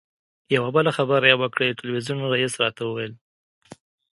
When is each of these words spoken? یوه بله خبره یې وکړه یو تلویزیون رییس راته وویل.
یوه 0.55 0.69
بله 0.75 0.91
خبره 0.97 1.25
یې 1.31 1.35
وکړه 1.41 1.63
یو 1.65 1.77
تلویزیون 1.81 2.19
رییس 2.33 2.53
راته 2.61 2.81
وویل. 2.85 3.13